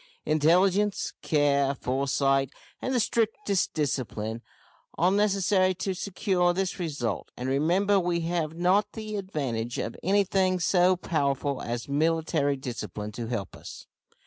Intelligence, 0.25 1.13
care, 1.21 1.75
foresight, 1.75 2.49
and 2.81 2.91
the 2.91 2.99
strictest 2.99 3.75
discipline, 3.75 4.41
are 4.97 5.11
necessary 5.11 5.75
to 5.75 5.93
secure 5.93 6.53
this 6.55 6.79
result; 6.79 7.29
and, 7.37 7.47
remember, 7.47 7.99
we 7.99 8.21
have 8.21 8.55
not 8.55 8.93
the 8.93 9.15
advantage 9.17 9.77
of 9.77 9.95
anything 10.01 10.59
so 10.59 10.95
powerful 10.95 11.61
as 11.61 11.87
military 11.87 12.55
discipline 12.57 13.11
to 13.11 13.27
help 13.27 13.55
us. 13.55 13.85